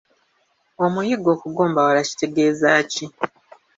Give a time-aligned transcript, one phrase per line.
[0.83, 3.05] Omuyiggo okugombawala kitegeeza ki?